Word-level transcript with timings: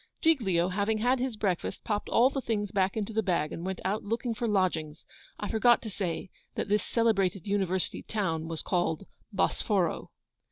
Giglio, 0.19 0.69
having 0.69 0.97
had 0.97 1.19
his 1.19 1.35
breakfast, 1.35 1.83
popped 1.83 2.09
all 2.09 2.31
the 2.31 2.41
things 2.41 2.71
back 2.71 2.97
into 2.97 3.13
the 3.13 3.21
bag, 3.21 3.51
and 3.53 3.63
went 3.63 3.79
out 3.85 4.01
looking 4.01 4.33
for 4.33 4.47
lodgings. 4.47 5.05
I 5.39 5.47
forgot 5.47 5.79
to 5.83 5.91
say 5.91 6.31
that 6.55 6.69
this 6.69 6.83
celebrated 6.83 7.45
university 7.45 8.01
town 8.01 8.47
was 8.47 8.63
called 8.63 9.05
Bosforo. 9.31 10.09